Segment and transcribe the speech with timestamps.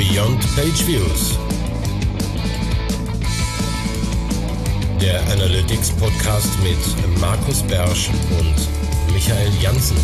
[0.00, 1.38] Beyond Page Views.
[4.98, 9.98] Der Analytics Podcast mit Markus Bersch und Michael Janssen.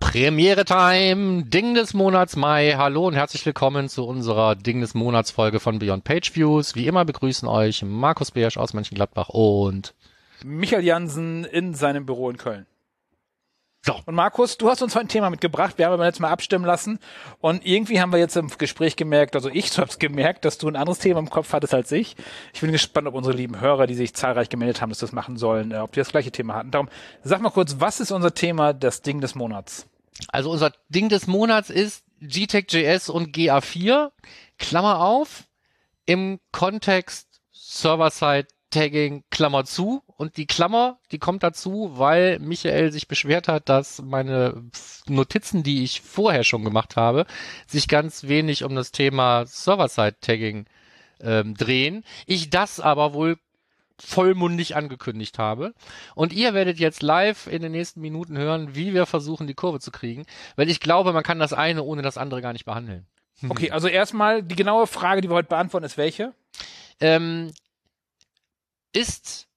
[0.00, 2.72] Premiere Time, Ding des Monats Mai.
[2.78, 6.74] Hallo und herzlich willkommen zu unserer Ding des Monats Folge von Beyond Page Views.
[6.74, 9.92] Wie immer begrüßen euch Markus Beersch aus Mönchengladbach und
[10.42, 12.64] Michael Jansen in seinem Büro in Köln.
[13.86, 14.00] So.
[14.06, 15.76] Und Markus, du hast uns heute ein Thema mitgebracht.
[15.76, 16.98] Wir haben aber letztes Mal abstimmen lassen.
[17.40, 20.68] Und irgendwie haben wir jetzt im Gespräch gemerkt, also ich habe es gemerkt, dass du
[20.68, 22.16] ein anderes Thema im Kopf hattest als ich.
[22.54, 25.36] Ich bin gespannt, ob unsere lieben Hörer, die sich zahlreich gemeldet haben, dass das machen
[25.36, 26.70] sollen, äh, ob die das gleiche Thema hatten.
[26.70, 26.88] Darum,
[27.22, 29.86] sag mal kurz, was ist unser Thema, das Ding des Monats?
[30.28, 34.12] Also unser Ding des Monats ist GTEC.js und GA4,
[34.58, 35.44] Klammer auf,
[36.06, 40.02] im Kontext Server-Side Tagging, Klammer zu.
[40.16, 44.64] Und die Klammer, die kommt dazu, weil Michael sich beschwert hat, dass meine
[45.06, 47.24] Notizen, die ich vorher schon gemacht habe,
[47.68, 50.66] sich ganz wenig um das Thema Server-Side Tagging
[51.20, 52.04] ähm, drehen.
[52.26, 53.38] Ich das aber wohl
[54.00, 55.72] vollmundig angekündigt habe.
[56.16, 59.78] Und ihr werdet jetzt live in den nächsten Minuten hören, wie wir versuchen, die Kurve
[59.78, 63.06] zu kriegen, weil ich glaube, man kann das eine ohne das andere gar nicht behandeln.
[63.48, 66.34] Okay, also erstmal die genaue Frage, die wir heute beantworten, ist welche?
[67.00, 67.52] Ähm,
[68.94, 69.48] ist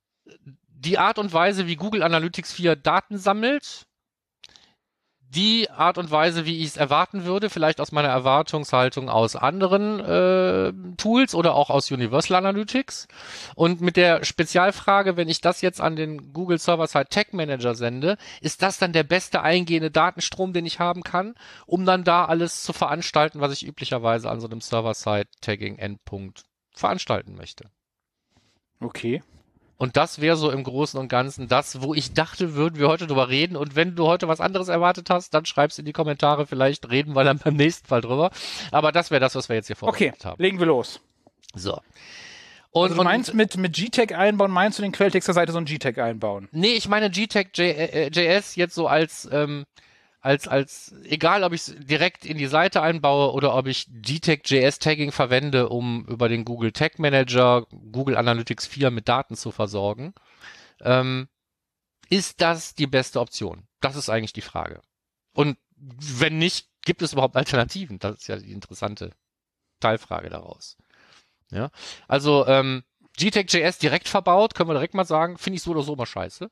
[0.69, 3.87] die Art und Weise, wie Google Analytics 4 Daten sammelt,
[5.29, 9.99] die Art und Weise, wie ich es erwarten würde, vielleicht aus meiner Erwartungshaltung aus anderen
[9.99, 13.07] äh, Tools oder auch aus Universal Analytics.
[13.55, 18.17] Und mit der Spezialfrage, wenn ich das jetzt an den Google Server-Side Tag Manager sende,
[18.39, 22.63] ist das dann der beste eingehende Datenstrom, den ich haben kann, um dann da alles
[22.63, 27.69] zu veranstalten, was ich üblicherweise an so einem Server-Side Tagging Endpunkt veranstalten möchte.
[28.79, 29.21] Okay.
[29.77, 33.05] Und das wäre so im Großen und Ganzen das, wo ich dachte, würden wir heute
[33.05, 33.55] drüber reden.
[33.55, 36.47] Und wenn du heute was anderes erwartet hast, dann schreib's in die Kommentare.
[36.47, 38.31] Vielleicht reden wir dann beim nächsten Fall drüber.
[38.71, 40.41] Aber das wäre das, was wir jetzt hier vorbereitet okay, haben.
[40.41, 40.99] legen wir los.
[41.53, 41.79] So.
[42.71, 45.59] Und, also du meinst mit, mit GTEC einbauen, meinst du den Quelltext der Seite so
[45.59, 46.49] ein GTEC einbauen?
[46.51, 49.65] Nee, ich meine GTEC JS jetzt so als, ähm,
[50.27, 54.41] als, als, egal ob ich es direkt in die Seite einbaue oder ob ich GTEC
[54.49, 59.51] JS Tagging verwende, um über den Google Tag Manager, Google Analytics 4 mit Daten zu
[59.51, 60.13] versorgen,
[60.81, 61.29] ähm,
[62.09, 63.67] ist das die beste Option?
[63.79, 64.81] Das ist eigentlich die Frage.
[65.31, 67.97] Und wenn nicht, gibt es überhaupt Alternativen?
[67.99, 69.11] Das ist ja die interessante
[69.79, 70.75] Teilfrage daraus.
[71.51, 71.69] Ja,
[72.09, 72.83] also ähm,
[73.15, 76.05] GTEC JS direkt verbaut, können wir direkt mal sagen, finde ich so oder so immer
[76.05, 76.51] scheiße.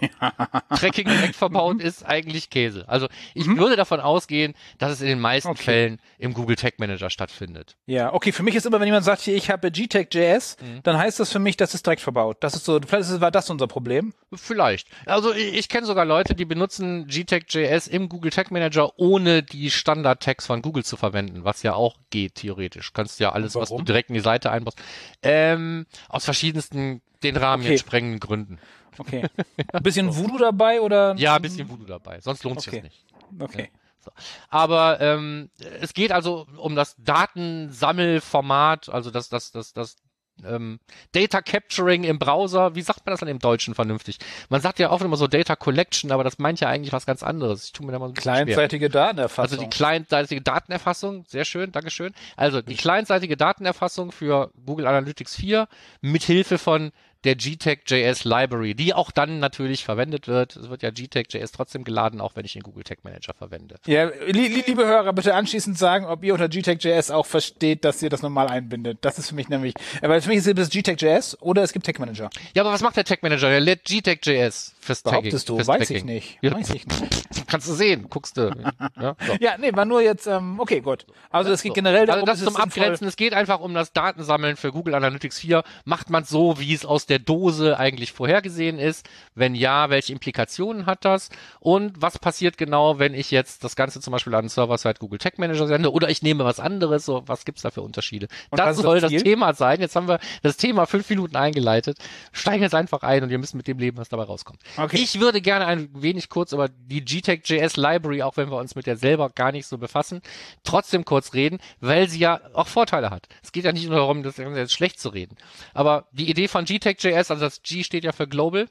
[0.78, 2.88] Tracking direkt verbaut ist eigentlich Käse.
[2.88, 3.58] Also ich mhm.
[3.58, 5.62] würde davon ausgehen, dass es in den meisten okay.
[5.62, 7.76] Fällen im Google Tag Manager stattfindet.
[7.86, 8.32] Ja, okay.
[8.32, 10.82] Für mich ist immer, wenn jemand sagt, hier, ich habe GTEC.js, mhm.
[10.82, 12.38] dann heißt das für mich, das ist direkt verbaut.
[12.40, 14.12] Das ist so, vielleicht war das unser Problem.
[14.34, 14.88] Vielleicht.
[15.06, 19.70] Also ich, ich kenne sogar Leute, die benutzen GTEC.js im Google Tag Manager, ohne die
[19.70, 22.92] Standard-Tags von Google zu verwenden, was ja auch geht, theoretisch.
[22.92, 24.78] Kannst ja alles, was du direkt in die Seite einbaust.
[25.22, 27.72] Ähm, aus verschiedensten den Rahmen okay.
[27.72, 28.58] jetzt sprengenden Gründen.
[28.96, 29.26] Okay.
[29.72, 31.14] Ein bisschen Voodoo dabei oder?
[31.16, 32.20] Ja, ein bisschen Voodoo dabei.
[32.20, 32.70] Sonst lohnt okay.
[32.70, 33.04] sich nicht.
[33.38, 33.70] Okay.
[33.72, 33.78] Ja.
[34.00, 34.10] So.
[34.48, 35.50] Aber ähm,
[35.80, 39.96] es geht also um das Datensammelformat, also das, das, das, das
[40.44, 40.78] ähm,
[41.12, 42.74] Data Capturing im Browser.
[42.74, 44.18] Wie sagt man das dann im Deutschen vernünftig?
[44.48, 47.22] Man sagt ja oft immer so Data Collection, aber das meint ja eigentlich was ganz
[47.22, 47.64] anderes.
[47.64, 49.06] Ich tue mir da mal Clientseitige schwer.
[49.06, 49.42] Datenerfassung.
[49.42, 52.12] Also die clientseitige Datenerfassung, sehr schön, Dankeschön.
[52.36, 55.68] Also die clientseitige Datenerfassung für Google Analytics 4
[56.00, 56.92] mit Hilfe von
[57.24, 60.56] der GTEC.js Library, die auch dann natürlich verwendet wird.
[60.56, 63.76] Es wird ja GTEC.js trotzdem geladen, auch wenn ich den Google Tag Manager verwende.
[63.86, 68.10] Ja, li liebe Hörer, bitte anschließend sagen, ob ihr unter GTEC.js auch versteht, dass ihr
[68.10, 68.98] das normal einbindet.
[69.00, 71.98] Das ist für mich nämlich, weil für mich ist es GTEC.js oder es gibt Tag
[71.98, 72.30] Manager.
[72.54, 73.48] Ja, aber was macht der Tag Manager?
[73.48, 75.22] Der lädt GTEC.js fürs Tagging.
[75.22, 75.66] Behauptest du?
[75.66, 76.38] Weiß ich nicht.
[76.40, 77.24] Ja, Weiß ich nicht.
[77.48, 78.48] Kannst du sehen, guckst du.
[79.00, 79.32] Ja, so.
[79.40, 81.06] ja nee, war nur jetzt, ähm, okay, gut.
[81.30, 81.74] Also es geht so.
[81.74, 85.38] generell darum, also das zum Abgrenzen, es geht einfach um das Datensammeln für Google Analytics
[85.40, 85.62] 4.
[85.84, 89.08] Macht man so, wie es aus der Dose eigentlich vorhergesehen ist?
[89.34, 91.30] Wenn ja, welche Implikationen hat das?
[91.60, 95.18] Und was passiert genau, wenn ich jetzt das Ganze zum Beispiel an den Server-Side Google
[95.18, 97.04] Tag Manager sende oder ich nehme was anderes?
[97.04, 98.28] So, was gibt's da für Unterschiede?
[98.50, 99.80] Und das soll das, das Thema sein.
[99.80, 101.98] Jetzt haben wir das Thema fünf Minuten eingeleitet.
[102.32, 104.60] Steigen jetzt einfach ein und ihr müsst mit dem leben, was dabei rauskommt.
[104.76, 104.96] Okay.
[104.96, 108.86] Ich würde gerne ein wenig kurz über die GTEC.js Library, auch wenn wir uns mit
[108.86, 110.22] der selber gar nicht so befassen,
[110.64, 113.28] trotzdem kurz reden, weil sie ja auch Vorteile hat.
[113.42, 115.36] Es geht ja nicht nur darum, das jetzt schlecht zu reden.
[115.74, 116.64] Aber die Idee von
[116.98, 118.68] GTEC.js, also das G steht ja für Global,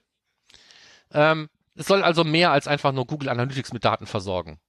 [1.14, 4.60] ähm, es soll also mehr als einfach nur Google Analytics mit Daten versorgen.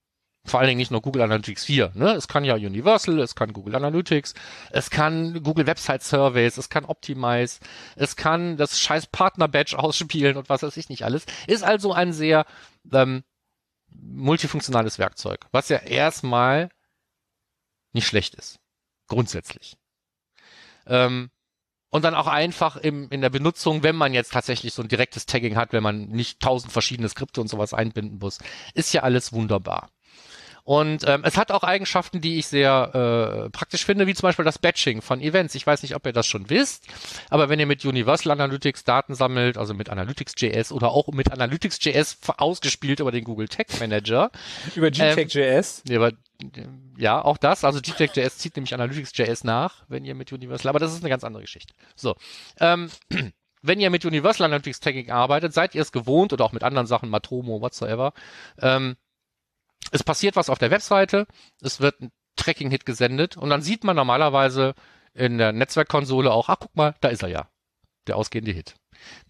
[0.45, 1.91] vor allen Dingen nicht nur Google Analytics 4.
[1.95, 2.13] Ne?
[2.13, 4.33] Es kann ja Universal, es kann Google Analytics,
[4.71, 7.59] es kann Google Website Surveys, es kann Optimize,
[7.95, 11.25] es kann das scheiß Partner-Badge ausspielen und was weiß ich nicht alles.
[11.45, 12.45] Ist also ein sehr
[12.91, 13.23] ähm,
[13.91, 16.69] multifunktionales Werkzeug, was ja erstmal
[17.91, 18.59] nicht schlecht ist.
[19.07, 19.75] Grundsätzlich.
[20.87, 21.31] Ähm,
[21.89, 25.25] und dann auch einfach im, in der Benutzung, wenn man jetzt tatsächlich so ein direktes
[25.25, 28.39] Tagging hat, wenn man nicht tausend verschiedene Skripte und sowas einbinden muss,
[28.73, 29.89] ist ja alles wunderbar.
[30.69, 34.45] Und ähm, es hat auch Eigenschaften, die ich sehr äh, praktisch finde, wie zum Beispiel
[34.45, 35.55] das Batching von Events.
[35.55, 36.85] Ich weiß nicht, ob ihr das schon wisst,
[37.31, 42.19] aber wenn ihr mit Universal Analytics Daten sammelt, also mit Analytics.js oder auch mit Analytics.js
[42.37, 44.29] ausgespielt über den Google Tag Manager.
[44.75, 45.85] Über GTAG.js?
[45.89, 46.11] Ähm, über,
[46.99, 47.63] ja, auch das.
[47.63, 51.23] Also GTAG.js zieht nämlich Analytics.js nach, wenn ihr mit Universal, aber das ist eine ganz
[51.23, 51.73] andere Geschichte.
[51.95, 52.15] So.
[52.59, 52.91] Ähm,
[53.63, 56.85] wenn ihr mit Universal Analytics Tagging arbeitet, seid ihr es gewohnt oder auch mit anderen
[56.85, 58.13] Sachen, Matomo, whatsoever,
[58.61, 58.97] ähm,
[59.91, 61.27] es passiert was auf der Webseite,
[61.61, 64.75] es wird ein Tracking-Hit gesendet und dann sieht man normalerweise
[65.13, 67.49] in der Netzwerkkonsole auch, ach guck mal, da ist er ja,
[68.07, 68.75] der ausgehende Hit.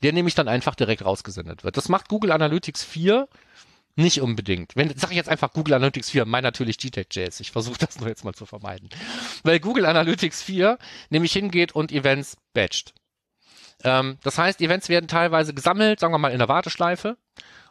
[0.01, 1.77] Der nämlich dann einfach direkt rausgesendet wird.
[1.77, 3.27] Das macht Google Analytics 4
[3.95, 4.75] nicht unbedingt.
[4.75, 7.39] Wenn, sag ich jetzt einfach Google Analytics 4, mein natürlich GTEC.js.
[7.39, 8.89] Ich versuche das nur jetzt mal zu vermeiden.
[9.43, 10.77] Weil Google Analytics 4
[11.09, 12.93] nämlich hingeht und Events batcht.
[13.83, 17.17] Ähm, das heißt, Events werden teilweise gesammelt, sagen wir mal in der Warteschleife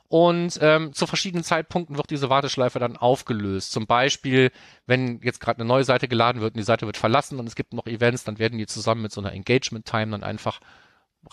[0.08, 3.72] und ähm, zu verschiedenen Zeitpunkten wird diese Warteschleife dann aufgelöst.
[3.72, 4.50] Zum Beispiel,
[4.86, 7.54] wenn jetzt gerade eine neue Seite geladen wird und die Seite wird verlassen und es
[7.54, 10.60] gibt noch Events, dann werden die zusammen mit so einer Engagement Time dann einfach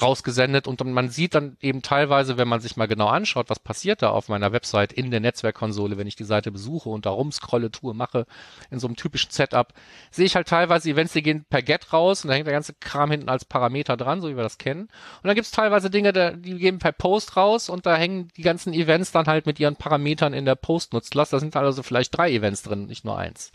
[0.02, 4.02] rausgesendet und man sieht dann eben teilweise, wenn man sich mal genau anschaut, was passiert
[4.02, 7.72] da auf meiner Website in der Netzwerkkonsole, wenn ich die Seite besuche und da rumscrolle,
[7.72, 8.26] tue, mache,
[8.70, 9.74] in so einem typischen Setup,
[10.12, 12.74] sehe ich halt teilweise Events, die gehen per Get raus und da hängt der ganze
[12.74, 14.82] Kram hinten als Parameter dran, so wie wir das kennen.
[14.82, 18.44] Und dann gibt es teilweise Dinge, die gehen per Post raus und da hängen die
[18.44, 21.32] ganzen Events dann halt mit ihren Parametern in der Post-Nutzlast.
[21.32, 23.52] Da sind also vielleicht drei Events drin, nicht nur eins.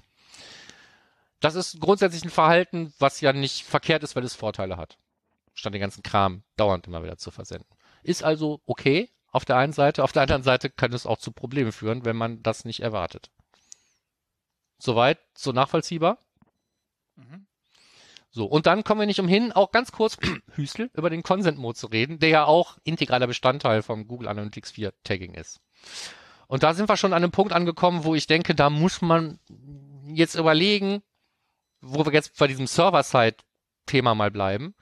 [1.41, 4.97] Das ist grundsätzlich ein Verhalten, was ja nicht verkehrt ist, weil es Vorteile hat
[5.61, 7.69] statt den ganzen Kram dauernd immer wieder zu versenden.
[8.03, 11.33] Ist also okay auf der einen Seite, auf der anderen Seite kann es auch zu
[11.33, 13.31] Problemen führen, wenn man das nicht erwartet.
[14.79, 16.19] Soweit, so nachvollziehbar?
[17.17, 17.47] Mhm.
[18.33, 20.17] So, und dann kommen wir nicht umhin, auch ganz kurz,
[20.55, 24.73] Hüstel, über den Consent Mode zu reden, der ja auch integraler Bestandteil vom Google Analytics
[24.73, 25.61] 4 Tagging ist.
[26.47, 29.39] Und da sind wir schon an einem Punkt angekommen, wo ich denke, da muss man
[30.07, 31.03] jetzt überlegen,
[31.81, 34.75] wo wir jetzt bei diesem Server-Side-Thema mal bleiben.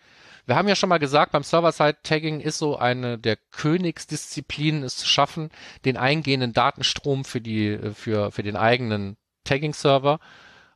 [0.49, 5.07] Wir haben ja schon mal gesagt, beim Server-Side-Tagging ist so eine der Königsdisziplinen, es zu
[5.07, 5.51] schaffen,
[5.85, 10.21] den eingehenden Datenstrom für die, für, für den eigenen Tagging-Server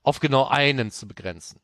[0.03, 1.59] auf genau einen zu begrenzen.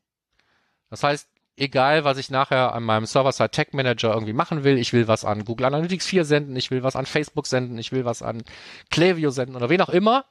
[0.89, 5.23] Das heißt, egal was ich nachher an meinem Server-Side-Tag-Manager irgendwie machen will, ich will was
[5.23, 8.41] an Google Analytics 4 senden, ich will was an Facebook senden, ich will was an
[8.89, 10.25] Klaviyo senden oder wen auch immer,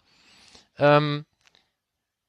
[0.79, 1.27] ähm,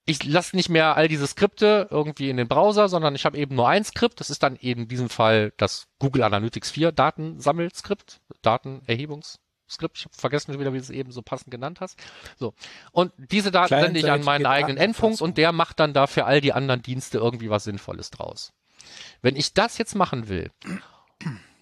[0.09, 3.55] ich lasse nicht mehr all diese Skripte irgendwie in den Browser, sondern ich habe eben
[3.55, 4.19] nur ein Skript.
[4.19, 9.97] Das ist dann eben in diesem Fall das Google Analytics 4 Datensammelskript, Datenerhebungsskript.
[9.97, 11.99] Ich habe vergessen wieder, wie du es eben so passend genannt hast.
[12.37, 12.55] So.
[12.91, 16.07] Und diese Daten Kleine sende ich an meinen eigenen Endpunkt und der macht dann da
[16.07, 18.51] für all die anderen Dienste irgendwie was Sinnvolles draus.
[19.21, 20.49] Wenn ich das jetzt machen will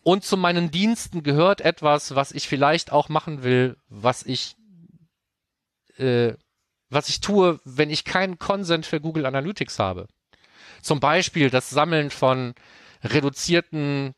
[0.04, 4.56] und zu meinen Diensten gehört etwas, was ich vielleicht auch machen will, was ich
[5.98, 6.36] äh,
[6.90, 10.08] was ich tue, wenn ich keinen Consent für Google Analytics habe.
[10.82, 12.54] Zum Beispiel das Sammeln von
[13.04, 14.14] reduzierten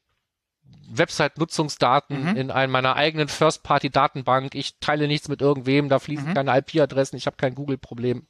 [0.92, 2.36] Website-Nutzungsdaten mhm.
[2.36, 4.56] in einem meiner eigenen First-Party-Datenbank.
[4.56, 6.34] Ich teile nichts mit irgendwem, da fließen mhm.
[6.34, 8.28] keine IP-Adressen, ich habe kein Google-Problem.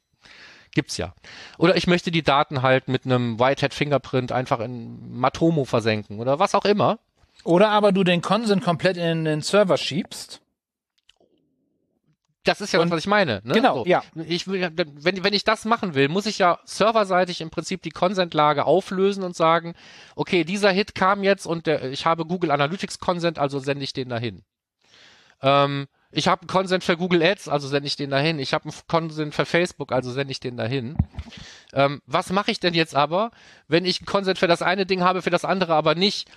[0.71, 1.15] Gibt's ja.
[1.57, 6.53] Oder ich möchte die Daten halt mit einem Whitehead-Fingerprint einfach in Matomo versenken oder was
[6.53, 6.99] auch immer.
[7.43, 10.41] Oder aber du den Consent komplett in den Server schiebst
[12.43, 13.41] das ist ja und, das, was ich meine.
[13.43, 13.53] Ne?
[13.53, 13.85] Genau, so.
[13.85, 14.03] ja.
[14.15, 18.65] Ich wenn, wenn ich das machen will, muss ich ja serverseitig im Prinzip die Consent-Lage
[18.65, 19.75] auflösen und sagen,
[20.15, 23.93] okay, dieser Hit kam jetzt und der, ich habe Google Analytics Consent, also sende ich
[23.93, 24.43] den dahin.
[25.41, 28.39] Ähm, ich habe einen Consent für Google Ads, also sende ich den dahin.
[28.39, 30.97] Ich habe einen Consent für Facebook, also sende ich den dahin.
[31.73, 33.31] Ähm, was mache ich denn jetzt aber,
[33.67, 36.27] wenn ich einen Consent für das eine Ding habe, für das andere aber nicht?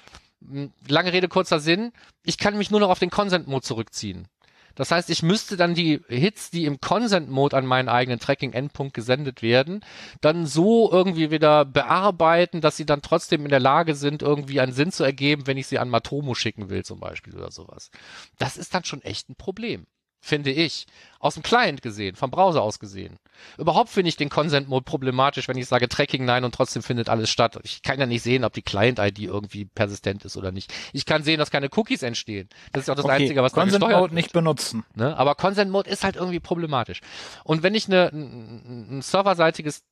[0.47, 1.93] Hm, lange Rede, kurzer Sinn.
[2.23, 4.29] Ich kann mich nur noch auf den Consent-Mode zurückziehen.
[4.75, 9.43] Das heißt, ich müsste dann die Hits, die im Consent-Mode an meinen eigenen Tracking-Endpunkt gesendet
[9.43, 9.85] werden,
[10.21, 14.73] dann so irgendwie wieder bearbeiten, dass sie dann trotzdem in der Lage sind, irgendwie einen
[14.73, 17.91] Sinn zu ergeben, wenn ich sie an Matomo schicken will zum Beispiel oder sowas.
[18.38, 19.87] Das ist dann schon echt ein Problem.
[20.23, 20.87] Finde ich.
[21.19, 23.17] Aus dem Client gesehen, vom Browser aus gesehen.
[23.57, 27.09] Überhaupt finde ich den Consent Mode problematisch, wenn ich sage Tracking nein und trotzdem findet
[27.09, 27.61] alles statt.
[27.62, 30.73] Ich kann ja nicht sehen, ob die Client-ID irgendwie persistent ist oder nicht.
[30.93, 32.49] Ich kann sehen, dass keine Cookies entstehen.
[32.73, 34.85] Das ist auch das Okay, Einzige, was Consent Mode nicht benutzen.
[34.97, 35.17] Ne?
[35.17, 37.02] Aber Consent Mode ist halt irgendwie problematisch.
[37.45, 39.85] Und wenn ich eine, ein, ein serverseitiges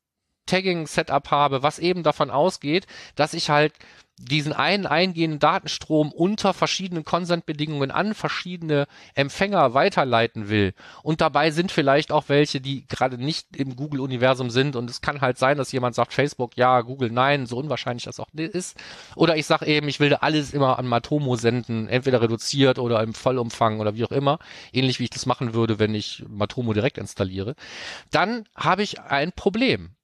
[0.50, 3.73] Tagging-Setup habe, was eben davon ausgeht, dass ich halt
[4.21, 10.75] diesen einen eingehenden Datenstrom unter verschiedenen Consent-Bedingungen an verschiedene Empfänger weiterleiten will.
[11.02, 14.76] Und dabei sind vielleicht auch welche, die gerade nicht im Google-Universum sind.
[14.76, 18.21] Und es kann halt sein, dass jemand sagt, Facebook ja, Google nein, so unwahrscheinlich das
[18.21, 18.76] auch ist.
[19.16, 23.14] Oder ich sage eben, ich will alles immer an Matomo senden, entweder reduziert oder im
[23.14, 24.38] Vollumfang oder wie auch immer.
[24.73, 27.54] Ähnlich wie ich das machen würde, wenn ich Matomo direkt installiere.
[28.11, 29.95] Dann habe ich ein Problem.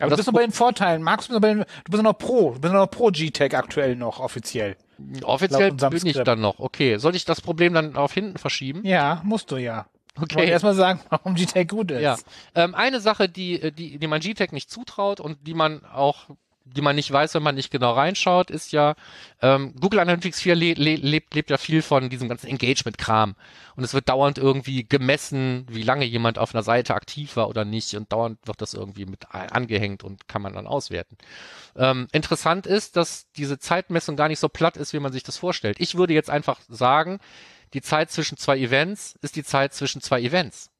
[0.00, 1.02] Aber das du bist noch bei den Vorteilen.
[1.02, 2.52] Markus, du bist noch, du bist noch Pro.
[2.54, 4.76] Du bist noch Pro GTEC aktuell noch offiziell.
[5.22, 6.26] Offiziell bin ich Skript.
[6.26, 6.58] dann noch.
[6.58, 8.80] Okay, soll ich das Problem dann auf hinten verschieben?
[8.84, 9.86] Ja, musst du ja.
[10.16, 10.48] Ich Okay.
[10.48, 12.00] erstmal sagen, warum GTEC gut ist.
[12.02, 12.16] Ja.
[12.56, 16.26] Ähm, eine Sache, die, äh, die, die man GTEC nicht zutraut und die man auch,
[16.74, 18.94] die man nicht weiß, wenn man nicht genau reinschaut, ist ja,
[19.42, 23.34] ähm, Google Analytics 4 le le lebt, lebt ja viel von diesem ganzen Engagement-Kram.
[23.76, 27.64] Und es wird dauernd irgendwie gemessen, wie lange jemand auf einer Seite aktiv war oder
[27.64, 27.94] nicht.
[27.94, 31.16] Und dauernd wird das irgendwie mit angehängt und kann man dann auswerten.
[31.76, 35.36] Ähm, interessant ist, dass diese Zeitmessung gar nicht so platt ist, wie man sich das
[35.36, 35.78] vorstellt.
[35.80, 37.20] Ich würde jetzt einfach sagen,
[37.74, 40.70] die Zeit zwischen zwei Events ist die Zeit zwischen zwei Events.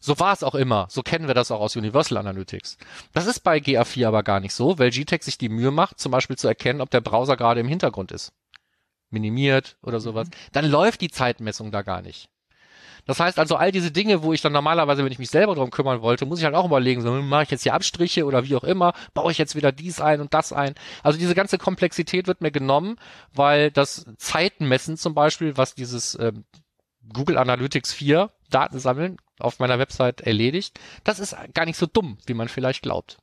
[0.00, 0.86] So war es auch immer.
[0.90, 2.78] So kennen wir das auch aus Universal Analytics.
[3.12, 6.12] Das ist bei GA4 aber gar nicht so, weil GTEC sich die Mühe macht, zum
[6.12, 8.32] Beispiel zu erkennen, ob der Browser gerade im Hintergrund ist.
[9.10, 10.28] Minimiert oder sowas.
[10.52, 12.28] Dann läuft die Zeitmessung da gar nicht.
[13.08, 15.70] Das heißt also, all diese Dinge, wo ich dann normalerweise, wenn ich mich selber drum
[15.70, 18.54] kümmern wollte, muss ich halt auch überlegen, so, mache ich jetzt hier Abstriche oder wie
[18.54, 20.74] auch immer, baue ich jetzt wieder dies ein und das ein.
[21.02, 22.96] Also diese ganze Komplexität wird mir genommen,
[23.32, 26.44] weil das Zeitenmessen zum Beispiel, was dieses ähm,
[27.10, 32.18] Google Analytics 4 Daten sammeln auf meiner Website erledigt, das ist gar nicht so dumm,
[32.26, 33.18] wie man vielleicht glaubt.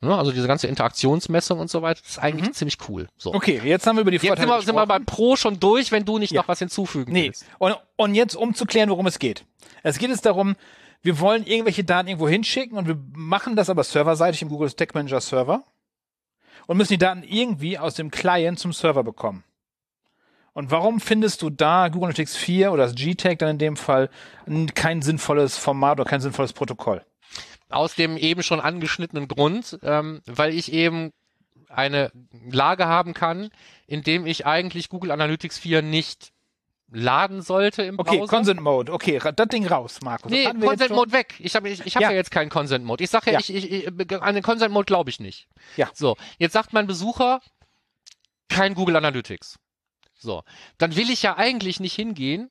[0.00, 3.08] Ne, also diese ganze Interaktionsmessung und so weiter, ist eigentlich ziemlich cool.
[3.16, 3.34] So.
[3.34, 5.06] Okay, jetzt haben wir über die Jetzt sind Vorteile wir, sind wir bei gesprochen.
[5.16, 6.42] Pro schon durch, wenn du nicht Ja.
[6.42, 7.44] noch was hinzufügen Nee, willst.
[7.58, 9.44] und, und jetzt, um zu klären, worum es geht.
[9.82, 10.54] Es geht jetzt darum,
[11.02, 14.94] wir wollen irgendwelche Daten irgendwo hinschicken und wir machen das aber serverseitig im Google Stack
[14.94, 15.64] Manager Server
[16.68, 19.42] und müssen die Daten irgendwie aus dem Client zum Server bekommen.
[20.58, 24.10] Und warum findest du da Google Analytics 4 oder das GTAG dann in dem Fall
[24.74, 27.04] kein sinnvolles Format oder kein sinnvolles Protokoll?
[27.68, 31.12] Aus dem eben schon angeschnittenen Grund, ähm, weil ich eben
[31.68, 32.10] eine
[32.50, 33.50] Lage haben kann,
[33.86, 36.32] in dem ich eigentlich Google Analytics 4 nicht
[36.90, 38.36] laden sollte im Okay, Browser.
[38.36, 38.92] Consent Mode.
[38.92, 40.28] Okay, das Ding raus, Markus.
[40.28, 40.90] Nee, Consent.
[40.90, 41.36] Mode weg.
[41.38, 42.10] Ich habe ich, ich hab ja.
[42.10, 42.16] Ja.
[42.16, 43.04] jetzt keinen Consent Mode.
[43.04, 43.38] Ich sage ja, Ja.
[43.38, 45.46] Ich, ich, ich, an den Consent Mode glaube ich nicht.
[45.76, 45.88] Ja.
[45.94, 47.42] So, jetzt sagt mein Besucher,
[48.48, 49.60] kein Google Analytics.
[50.18, 50.42] So,
[50.78, 52.50] dann will ich ja eigentlich nicht hingehen,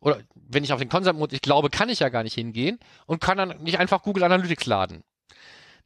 [0.00, 2.78] oder wenn ich auf den Consent Mode, ich glaube, kann ich ja gar nicht hingehen
[3.06, 5.02] und kann dann nicht einfach Google Analytics laden.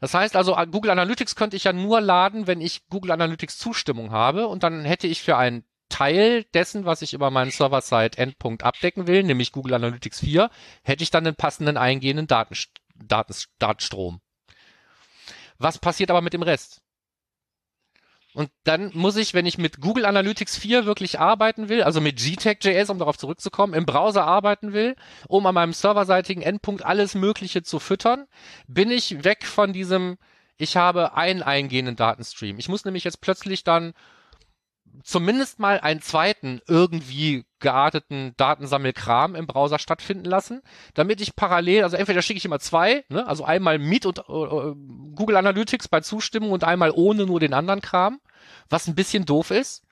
[0.01, 3.59] Das heißt also, a- Google Analytics könnte ich ja nur laden, wenn ich Google Analytics
[3.59, 8.63] Zustimmung habe und dann hätte ich für einen Teil dessen, was ich über meinen Server-Side-Endpunkt
[8.65, 10.51] abdecken will, nämlich Google Analytics 4,
[10.85, 14.21] hätte ich dann den passenden eingehenden Datenst Datens Datenstrom.
[15.59, 16.81] Was passiert aber mit dem Rest?
[18.33, 22.17] Und dann muss ich, wenn ich mit Google Analytics 4 wirklich arbeiten will, also mit
[22.17, 24.95] GTAG.js, um darauf zurückzukommen, im Browser arbeiten will,
[25.27, 28.27] um an meinem serverseitigen Endpunkt alles Mögliche zu füttern,
[28.69, 30.17] bin ich weg von diesem,
[30.57, 32.59] ich habe einen eingehenden Datenstream.
[32.59, 33.95] Ich muss nämlich jetzt plötzlich dann
[35.03, 40.62] zumindest mal einen zweiten irgendwie gearteten Datensammelkram im Browser stattfinden lassen,
[40.95, 44.23] damit ich parallel, also entweder schicke ich immer zwei, ne, also einmal mit und äh,
[44.23, 44.75] äh,
[45.14, 48.21] Google Analytics bei Zustimmung und einmal ohne nur den anderen Kram,
[48.69, 49.85] was ein bisschen doof ist,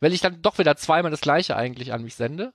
[0.00, 2.52] weil ich dann doch wieder zweimal das gleiche eigentlich an mich sende.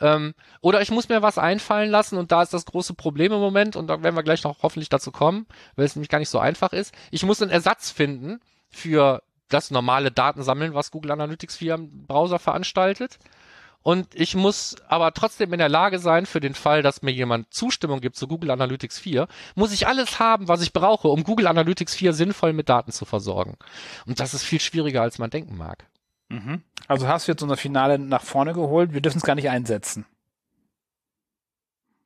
[0.00, 3.38] Ähm, oder ich muss mir was einfallen lassen und da ist das große Problem im
[3.38, 5.46] Moment und da werden wir gleich noch hoffentlich dazu kommen,
[5.76, 6.92] weil es nämlich gar nicht so einfach ist.
[7.10, 12.38] Ich muss einen Ersatz finden für das normale Datensammeln, was Google Analytics 4 im Browser
[12.38, 13.18] veranstaltet.
[13.84, 17.52] Und ich muss aber trotzdem in der Lage sein, für den Fall, dass mir jemand
[17.52, 21.46] Zustimmung gibt zu Google Analytics 4, muss ich alles haben, was ich brauche, um Google
[21.46, 23.58] Analytics 4 sinnvoll mit Daten zu versorgen.
[24.06, 25.86] Und das ist viel schwieriger, als man denken mag.
[26.30, 26.62] Mhm.
[26.88, 28.94] Also hast du jetzt unser Finale nach vorne geholt.
[28.94, 30.06] Wir dürfen es gar nicht einsetzen.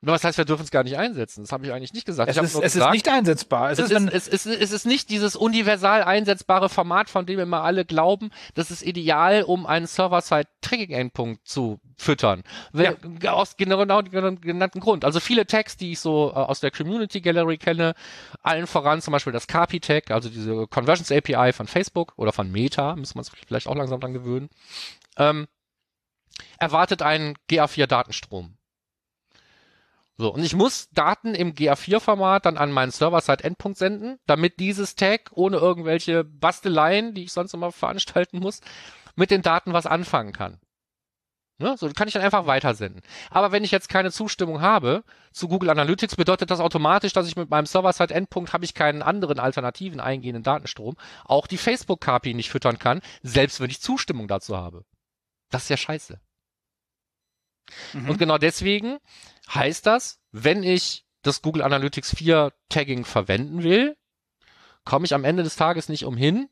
[0.01, 1.43] Was heißt, wir dürfen es gar nicht einsetzen?
[1.43, 2.29] Das habe ich eigentlich nicht gesagt.
[2.29, 3.71] Es, ist, es gesagt, ist nicht einsetzbar.
[3.71, 7.39] Es es ist, ist, es, ist, es ist nicht dieses universal einsetzbare Format, von dem
[7.39, 12.43] immer alle glauben, das ist ideal, um einen Server-Side-Tracking-Endpunkt zu füttern.
[12.71, 15.03] Weil, Aus genau, genau dem genannten Grund.
[15.03, 17.93] Also viele Tags, die ich so äh, aus der Community Gallery kenne,
[18.41, 22.95] allen voran zum Beispiel das Carpi-Tag, also diese Conversions API von Facebook oder von Meta,
[22.95, 24.49] müssen wir uns vielleicht auch langsam dran gewöhnen,
[25.17, 25.47] ähm,
[26.57, 28.55] erwartet einen GA4-Datenstrom.
[30.19, 35.31] So, und ich muss Daten im GA4-Format dann an meinen Server-Side-Endpunkt senden, damit dieses Tag
[35.31, 38.59] ohne irgendwelche Basteleien, die ich sonst immer veranstalten muss,
[39.15, 40.59] mit den Daten was anfangen kann.
[41.57, 41.77] Ne?
[41.77, 43.01] So kann ich dann einfach weitersenden.
[43.29, 47.37] Aber wenn ich jetzt keine Zustimmung habe zu Google Analytics, bedeutet das automatisch, dass ich
[47.37, 52.77] mit meinem Server-Side-Endpunkt habe ich keinen anderen alternativen eingehenden Datenstrom, auch die Facebook-KPI nicht füttern
[52.77, 54.83] kann, selbst wenn ich Zustimmung dazu habe.
[55.49, 56.19] Das ist ja scheiße.
[57.93, 58.09] Mhm.
[58.09, 58.97] Und genau deswegen
[59.53, 63.97] heißt das, wenn ich das Google Analytics 4 Tagging verwenden will,
[64.85, 66.49] komme ich am Ende des Tages nicht umhin,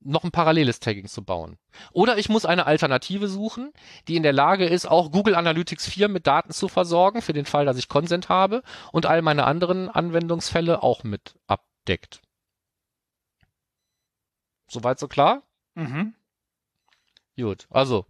[0.00, 1.58] noch ein paralleles Tagging zu bauen.
[1.92, 3.72] Oder ich muss eine Alternative suchen,
[4.06, 7.46] die in der Lage ist, auch Google Analytics 4 mit Daten zu versorgen, für den
[7.46, 8.62] Fall, dass ich Consent habe
[8.92, 12.22] und all meine anderen Anwendungsfälle auch mit abdeckt.
[14.68, 15.42] Soweit so klar?
[15.74, 16.14] Mhm.
[17.36, 18.06] Gut, also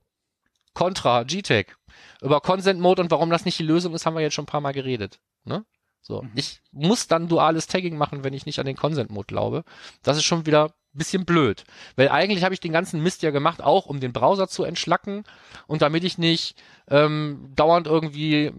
[0.74, 1.77] Contra, GTEC.
[2.20, 4.46] Über Consent Mode und warum das nicht die Lösung ist, haben wir jetzt schon ein
[4.46, 5.20] paar Mal geredet.
[5.44, 5.64] Ne?
[6.00, 6.32] So, mhm.
[6.34, 9.64] ich muss dann duales Tagging machen, wenn ich nicht an den Consent Mode glaube.
[10.02, 11.64] Das ist schon wieder ein bisschen blöd,
[11.96, 15.24] weil eigentlich habe ich den ganzen Mist ja gemacht, auch um den Browser zu entschlacken
[15.66, 16.56] und damit ich nicht
[16.88, 18.52] ähm, dauernd irgendwie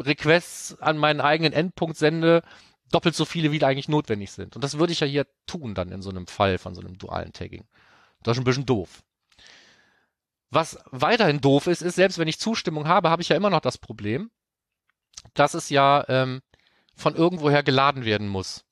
[0.00, 2.42] Requests an meinen eigenen Endpunkt sende,
[2.90, 4.56] doppelt so viele, wie eigentlich notwendig sind.
[4.56, 6.98] Und das würde ich ja hier tun dann in so einem Fall von so einem
[6.98, 7.64] dualen Tagging.
[8.22, 9.02] Das ist ein bisschen doof.
[10.50, 13.60] Was weiterhin doof ist, ist, selbst wenn ich Zustimmung habe, habe ich ja immer noch
[13.60, 14.30] das Problem,
[15.34, 16.42] dass es ja ähm,
[16.96, 18.64] von irgendwoher geladen werden muss.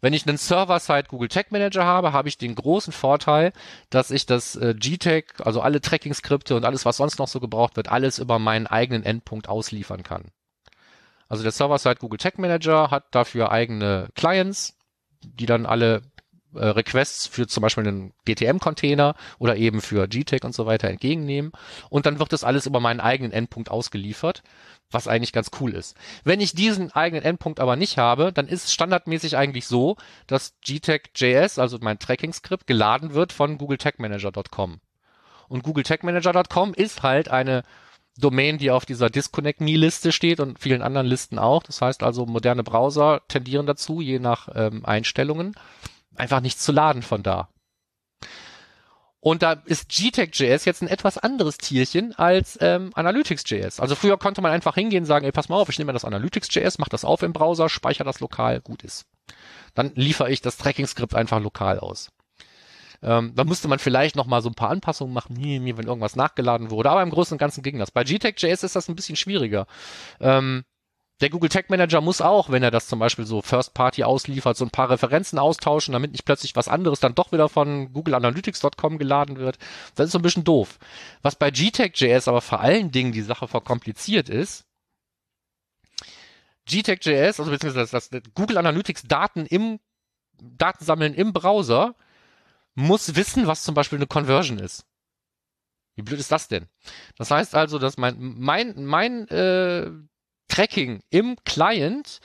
[0.00, 3.52] Wenn ich einen Server-Side Google Tag Manager habe, habe ich den großen Vorteil,
[3.90, 7.76] dass ich das äh, GTAG, also alle Tracking-Skripte und alles, was sonst noch so gebraucht
[7.76, 10.32] wird, alles über meinen eigenen Endpunkt ausliefern kann.
[11.28, 14.76] Also der Server-Side Google Tag Manager hat dafür eigene Clients,
[15.22, 16.02] die dann alle
[16.56, 21.52] äh, Requests für zum Beispiel einen GTM-Container oder eben für GTAG und so weiter entgegennehmen.
[21.90, 24.42] Und dann wird das alles über meinen eigenen Endpunkt ausgeliefert,
[24.90, 25.96] was eigentlich ganz cool ist.
[26.24, 29.96] Wenn ich diesen eigenen Endpunkt aber nicht habe, dann ist standardmäßig eigentlich so,
[30.26, 34.80] dass GTAG.js, also mein Tracking-Skript, geladen wird von googletagmanager.com.
[35.48, 37.62] Und googletagmanager.com ist halt eine
[38.16, 41.62] Domain, die auf dieser Disconnect Me Liste steht und vielen anderen Listen auch.
[41.64, 45.54] Das heißt also, moderne Browser tendieren dazu, je nach ähm, Einstellungen,
[46.16, 47.48] einfach nichts zu laden von da.
[49.24, 53.80] Und da ist GTEC.js jetzt ein etwas anderes Tierchen als ähm, Analytics.js.
[53.80, 56.04] Also früher konnte man einfach hingehen und sagen, ey, pass mal auf, ich nehme das
[56.04, 59.06] Analytics.js, mach das auf im Browser, speichere das lokal, gut ist.
[59.74, 62.10] Dann liefere ich das Tracking-Skript einfach lokal aus.
[63.02, 66.70] Ähm, da musste man vielleicht noch mal so ein paar Anpassungen machen, wenn irgendwas nachgeladen
[66.70, 66.90] wurde.
[66.90, 67.90] Aber im Großen und Ganzen ging das.
[67.90, 69.66] Bei GTEC.js ist das ein bisschen schwieriger.
[70.20, 70.64] Ähm,
[71.20, 74.56] der Google Tag Manager muss auch, wenn er das zum Beispiel so First Party ausliefert,
[74.56, 78.14] so ein paar Referenzen austauschen, damit nicht plötzlich was anderes dann doch wieder von Google
[78.14, 79.58] Analytics.com geladen wird.
[79.94, 80.78] Das ist so ein bisschen doof.
[81.22, 84.66] Was bei GTAG.js aber vor allen Dingen die Sache verkompliziert ist,
[86.66, 89.78] GTAG.js, also beziehungsweise das, das Google Analytics Daten im
[90.40, 91.94] Datensammeln im Browser,
[92.74, 94.84] muss wissen, was zum Beispiel eine Conversion ist.
[95.94, 96.66] Wie blöd ist das denn?
[97.16, 99.92] Das heißt also, dass mein, mein, mein äh,
[100.48, 102.20] Tracking im Client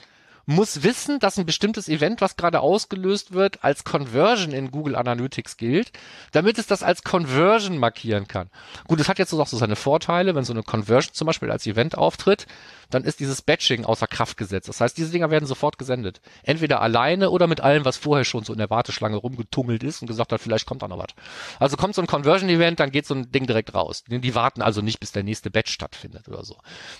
[0.46, 5.56] muss wissen, dass ein bestimmtes Event, was gerade ausgelöst wird, als Conversion in Google Analytics
[5.56, 5.92] gilt,
[6.32, 8.50] damit es das als Conversion markieren kann.
[8.88, 11.66] Gut, es hat jetzt auch so seine Vorteile, wenn so eine Conversion zum Beispiel als
[11.66, 12.46] Event auftritt,
[12.90, 14.68] dann ist dieses Batching außer Kraft gesetzt.
[14.68, 16.20] Das heißt, diese Dinger werden sofort gesendet.
[16.42, 20.08] Entweder alleine oder mit allem, was vorher schon so in der Warteschlange rumgetummelt ist und
[20.08, 21.14] gesagt hat, vielleicht kommt da noch was.
[21.58, 24.04] Also kommt so ein Conversion-Event, dann geht so ein Ding direkt raus.
[24.08, 26.56] Die warten also nicht, bis der nächste Batch stattfindet oder so.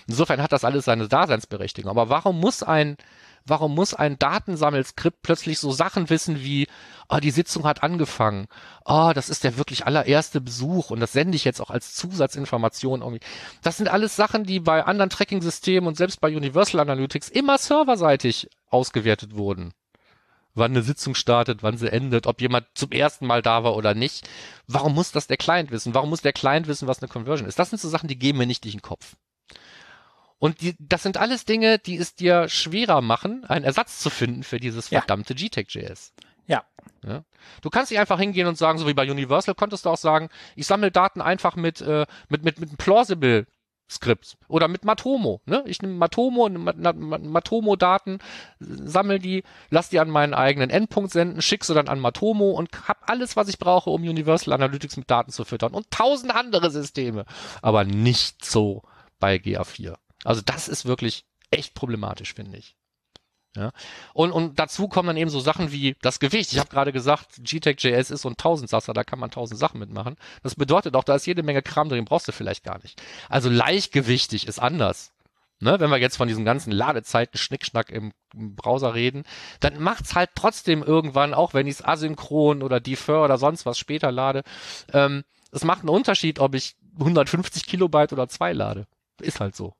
[0.07, 1.91] Insofern hat das alles seine Daseinsberechtigung.
[1.91, 2.97] Aber warum muss ein
[3.45, 6.67] Warum muss ein Datensammelskript plötzlich so Sachen wissen wie,
[7.09, 8.47] oh, die Sitzung hat angefangen,
[8.85, 13.01] oh, das ist der wirklich allererste Besuch und das sende ich jetzt auch als Zusatzinformation
[13.01, 13.25] irgendwie.
[13.63, 18.49] Das sind alles Sachen, die bei anderen Tracking-Systemen und selbst bei Universal Analytics immer serverseitig
[18.69, 19.73] ausgewertet wurden
[20.53, 23.93] wann eine Sitzung startet, wann sie endet, ob jemand zum ersten Mal da war oder
[23.93, 24.27] nicht.
[24.67, 25.93] Warum muss das der Client wissen?
[25.93, 27.59] Warum muss der Client wissen, was eine Conversion ist?
[27.59, 29.15] Das sind so Sachen, die geben mir nicht durch den Kopf.
[30.41, 34.41] Und die, das sind alles Dinge, die es dir schwerer machen, einen Ersatz zu finden
[34.41, 35.47] für dieses verdammte ja.
[35.47, 36.13] GTEC.js.
[36.47, 36.63] Ja.
[37.05, 37.23] ja.
[37.61, 40.29] Du kannst nicht einfach hingehen und sagen, so wie bei Universal konntest du auch sagen,
[40.55, 43.45] ich sammle Daten einfach mit, äh, mit, mit, mit einem Plausible
[43.87, 45.41] Skript oder mit Matomo.
[45.45, 45.61] Ne?
[45.67, 48.17] Ich nehme Matomo, Matomo-Daten,
[48.59, 52.87] sammle die, lass die an meinen eigenen Endpunkt senden, schick sie dann an Matomo und
[52.87, 56.71] hab alles, was ich brauche, um Universal Analytics mit Daten zu füttern und tausend andere
[56.71, 57.25] Systeme.
[57.61, 58.81] Aber nicht so
[59.19, 59.97] bei GA4.
[60.23, 62.75] Also das ist wirklich echt problematisch, finde ich.
[63.55, 63.71] Ja.
[64.13, 66.53] Und, und dazu kommen dann eben so Sachen wie das Gewicht.
[66.53, 70.15] Ich habe gerade gesagt, GTEC.js ist so ein Tausendsasser, da kann man tausend Sachen mitmachen.
[70.41, 73.01] Das bedeutet auch, da ist jede Menge Kram drin, brauchst du vielleicht gar nicht.
[73.27, 75.11] Also leichtgewichtig ist anders.
[75.59, 79.23] ne, wenn wir jetzt von diesen ganzen Ladezeiten Schnickschnack im, im Browser reden,
[79.59, 83.77] dann macht's halt trotzdem irgendwann, auch wenn ich es asynchron oder defer oder sonst was
[83.77, 84.43] später lade,
[84.93, 88.87] ähm, es macht einen Unterschied, ob ich 150 Kilobyte oder zwei lade.
[89.19, 89.75] Ist halt so.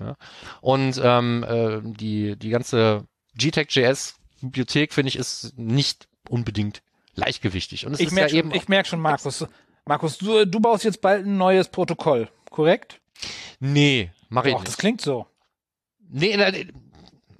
[0.00, 0.16] Ja.
[0.60, 3.06] Und ähm, äh, die, die ganze
[3.36, 6.82] GTEC.js Bibliothek, finde ich, ist nicht unbedingt
[7.14, 7.86] leichtgewichtig.
[7.86, 9.46] Und es ich ist merke ja schon, eben ich merk schon, Markus.
[9.84, 13.00] Markus, du, du baust jetzt bald ein neues Protokoll, korrekt?
[13.58, 14.68] Nee, mache ich Och, nicht.
[14.68, 15.26] das klingt so.
[16.10, 16.68] Nee, nee,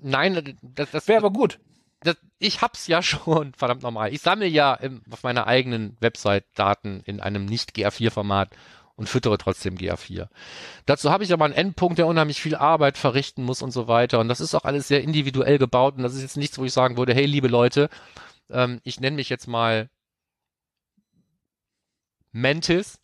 [0.00, 1.58] nein, das, das, Wäre aber gut.
[2.00, 4.12] das, ich hab's ja schon, verdammt nochmal.
[4.12, 8.50] Ich sammle ja im, auf meiner eigenen Website Daten in einem nicht GA4-Format
[8.98, 10.28] und füttere trotzdem GA4.
[10.84, 14.18] Dazu habe ich aber einen Endpunkt, der unheimlich viel Arbeit verrichten muss und so weiter.
[14.18, 15.96] Und das ist auch alles sehr individuell gebaut.
[15.96, 17.90] Und das ist jetzt nichts, wo ich sagen würde, hey, liebe Leute,
[18.50, 19.88] ähm, ich nenne mich jetzt mal
[22.32, 22.98] Mantis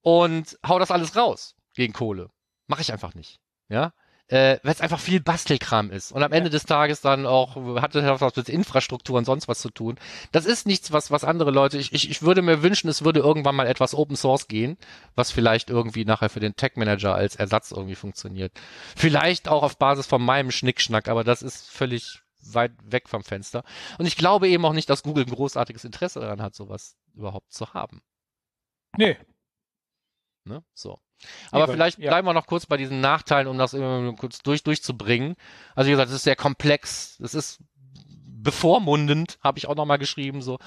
[0.00, 2.30] und hau das alles raus gegen Kohle.
[2.66, 3.40] Mache ich einfach nicht.
[3.68, 3.92] Ja,
[4.30, 7.96] äh, weil es einfach viel Bastelkram ist und am Ende des Tages dann auch hat
[7.96, 9.98] das was mit Infrastruktur und sonst was zu tun.
[10.30, 11.78] Das ist nichts, was was andere Leute.
[11.78, 14.78] Ich, ich, ich würde mir wünschen, es würde irgendwann mal etwas Open Source gehen,
[15.16, 18.52] was vielleicht irgendwie nachher für den Tech Manager als Ersatz irgendwie funktioniert.
[18.94, 23.64] Vielleicht auch auf Basis von meinem Schnickschnack, aber das ist völlig weit weg vom Fenster.
[23.98, 27.52] Und ich glaube eben auch nicht, dass Google ein großartiges Interesse daran hat, sowas überhaupt
[27.52, 28.00] zu haben.
[28.96, 29.16] Nee.
[30.44, 30.62] Ne?
[30.72, 31.00] So.
[31.50, 32.10] Aber weil- vielleicht ja.
[32.10, 33.72] bleiben wir noch kurz bei diesen Nachteilen, um das
[34.18, 35.36] kurz durch, durchzubringen.
[35.74, 37.58] Also wie gesagt, es ist sehr komplex, es ist
[38.42, 40.58] bevormundend, habe ich auch nochmal geschrieben, so.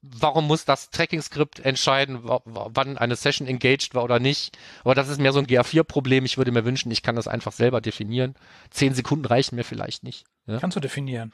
[0.00, 4.56] Warum muss das Tracking-Skript entscheiden, wa- wa- wann eine Session engaged war oder nicht?
[4.84, 6.24] Aber das ist mehr so ein GA4-Problem.
[6.24, 8.36] Ich würde mir wünschen, ich kann das einfach selber definieren.
[8.70, 10.24] Zehn Sekunden reichen mir vielleicht nicht.
[10.46, 11.32] Ja, Kannst du definieren.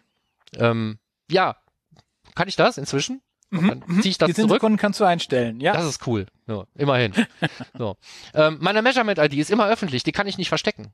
[0.57, 0.99] ähm,
[1.31, 1.57] ja.
[2.35, 3.21] kann ich das inzwischen?
[3.61, 4.57] Mhm, Dann ziehe ich das Die 10 zurück.
[4.61, 5.73] Sekunden kannst du einstellen, ja?
[5.73, 6.27] Das ist cool.
[6.47, 7.13] So, immerhin.
[7.79, 7.97] so.
[8.35, 10.93] Ähm, meine Measurement-ID ist immer öffentlich, die kann ich nicht verstecken.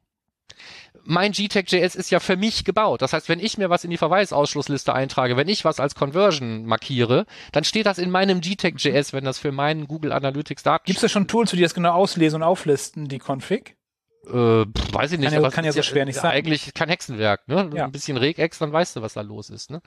[1.04, 3.00] Mein GTEC.js ist ja für mich gebaut.
[3.00, 6.66] Das heißt, wenn ich mir was in die Verweisausschlussliste eintrage, wenn ich was als Conversion
[6.66, 10.98] markiere, dann steht das in meinem GTEC.js, wenn das für meinen Google Analytics Daten Gibt
[10.98, 13.76] es da schon Tools, die das genau auslesen und auflisten, die Config?
[14.26, 15.26] Äh, weiß ich nicht.
[15.26, 16.30] Kann ja- aber kann ja so schwer nicht sein.
[16.32, 17.70] Eigentlich kein Hexenwerk, ne?
[17.74, 17.84] Ja.
[17.84, 19.80] Ein bisschen Regex, dann weißt du, was da los ist, ne?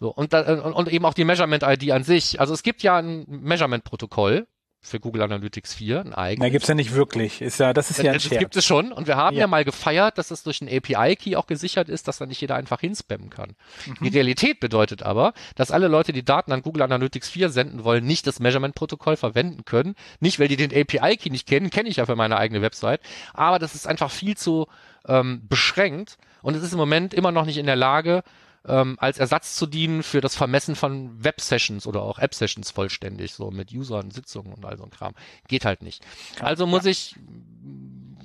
[0.00, 2.40] So, und, da, und, und eben auch die Measurement-ID an sich.
[2.40, 4.46] Also es gibt ja ein Measurement-Protokoll
[4.86, 6.46] für Google Analytics 4, ein eigenes.
[6.46, 7.42] Na, gibt's ja nicht wirklich.
[7.42, 8.38] Ist ja, das ist ja ein Das Scherz.
[8.38, 9.46] gibt es schon und wir haben ja, Ja.
[9.46, 12.80] mal gefeiert, dass es durch einen API-Key auch gesichert ist, dass da nicht jeder einfach
[12.80, 13.54] hinspammen kann.
[13.86, 14.04] Mhm.
[14.04, 18.04] Die Realität bedeutet aber, dass alle Leute, die Daten an Google Analytics 4 senden wollen,
[18.06, 19.94] nicht das Measurement-Protokoll verwenden können.
[20.20, 23.00] Nicht, weil die den API-Key nicht kennen, kenne ich ja für meine eigene Website,
[23.34, 24.66] aber das ist einfach viel zu
[25.08, 28.22] ähm, beschränkt und es ist im Moment immer noch nicht in der Lage,
[28.66, 33.50] ähm, als Ersatz zu dienen für das Vermessen von Web-Sessions oder auch App-Sessions vollständig, so
[33.50, 35.14] mit Usern, Sitzungen und all so ein Kram.
[35.48, 36.04] Geht halt nicht.
[36.40, 37.16] Also muss ich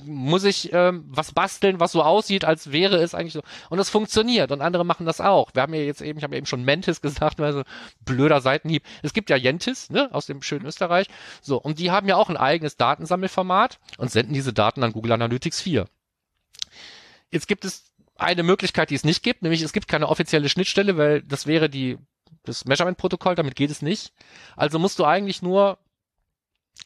[0.03, 3.41] muss ich ähm, was basteln, was so aussieht, als wäre es eigentlich so.
[3.69, 5.51] Und es funktioniert und andere machen das auch.
[5.53, 7.63] Wir haben ja jetzt eben, ich habe ja eben schon Mentis gesagt, also
[8.03, 8.83] blöder Seitenhieb.
[9.03, 11.07] Es gibt ja Jentis, ne, aus dem schönen Österreich.
[11.41, 15.13] So, und die haben ja auch ein eigenes Datensammelformat und senden diese Daten an Google
[15.13, 15.87] Analytics 4.
[17.31, 17.90] Jetzt gibt es
[18.21, 21.69] eine Möglichkeit, die es nicht gibt, nämlich es gibt keine offizielle Schnittstelle, weil das wäre
[21.69, 21.97] die
[22.43, 24.13] das Measurement-Protokoll, damit geht es nicht.
[24.55, 25.77] Also musst du eigentlich nur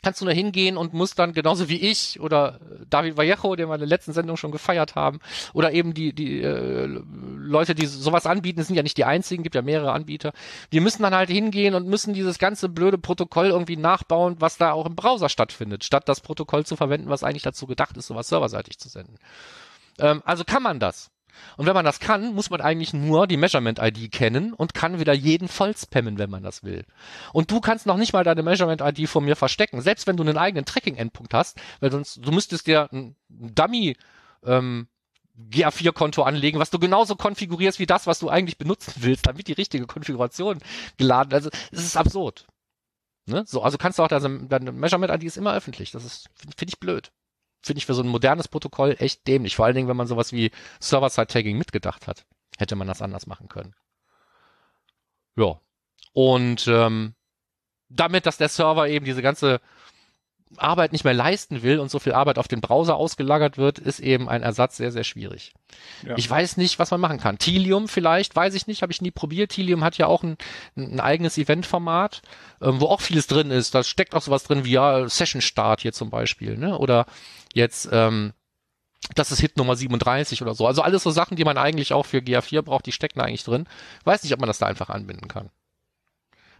[0.01, 3.75] kannst du nur hingehen und musst dann genauso wie ich oder David Vallejo, den wir
[3.75, 5.19] in der letzten Sendung schon gefeiert haben,
[5.53, 9.55] oder eben die die äh, Leute, die sowas anbieten, sind ja nicht die einzigen, gibt
[9.55, 10.33] ja mehrere Anbieter.
[10.73, 14.71] Die müssen dann halt hingehen und müssen dieses ganze blöde Protokoll irgendwie nachbauen, was da
[14.71, 18.27] auch im Browser stattfindet, statt das Protokoll zu verwenden, was eigentlich dazu gedacht ist, sowas
[18.27, 19.17] serverseitig zu senden.
[19.99, 21.11] Ähm, also kann man das.
[21.57, 25.13] Und wenn man das kann, muss man eigentlich nur die Measurement-ID kennen und kann wieder
[25.13, 26.85] jeden voll spammen, wenn man das will.
[27.33, 30.37] Und du kannst noch nicht mal deine Measurement-ID von mir verstecken, selbst wenn du einen
[30.37, 33.97] eigenen Tracking-Endpunkt hast, weil sonst, du müsstest dir ein Dummy,
[34.43, 34.87] ähm,
[35.37, 39.53] GA4-Konto anlegen, was du genauso konfigurierst wie das, was du eigentlich benutzen willst, damit die
[39.53, 40.59] richtige Konfiguration
[40.97, 41.33] geladen.
[41.33, 42.47] Also es ist absurd.
[43.25, 43.43] Ne?
[43.45, 45.91] So, also kannst du auch deine, deine Measurement-ID ist immer öffentlich.
[45.91, 47.11] Das ist finde find ich blöd.
[47.65, 49.55] Finde ich für so ein modernes Protokoll echt dämlich.
[49.55, 52.27] Vor allen Dingen, wenn man sowas wie Server-Side-Tagging mitgedacht hat,
[52.59, 53.73] hätte man das anders machen können.
[55.35, 55.59] Ja.
[56.13, 57.15] Und ähm,
[57.89, 59.61] damit, dass der Server eben diese ganze
[60.57, 63.99] Arbeit nicht mehr leisten will und so viel Arbeit auf den Browser ausgelagert wird, ist
[63.99, 65.53] eben ein Ersatz sehr, sehr schwierig.
[66.03, 66.15] Ja.
[66.17, 67.37] Ich weiß nicht, was man machen kann.
[67.37, 69.51] Tilium vielleicht, weiß ich nicht, habe ich nie probiert.
[69.51, 70.37] Tilium hat ja auch ein,
[70.75, 72.21] ein eigenes Eventformat,
[72.61, 73.75] ähm, wo auch vieles drin ist.
[73.75, 76.77] Da steckt auch sowas drin wie ja, Session Start hier zum Beispiel, ne?
[76.77, 77.05] Oder
[77.53, 78.33] jetzt, ähm,
[79.13, 80.65] das ist Hit Nummer 37 oder so.
[80.65, 83.43] Also alles so Sachen, die man eigentlich auch für GA4 braucht, die stecken da eigentlich
[83.43, 83.67] drin.
[84.03, 85.49] Weiß nicht, ob man das da einfach anbinden kann.